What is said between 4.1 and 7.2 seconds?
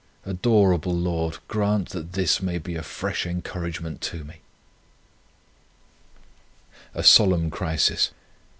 me!" A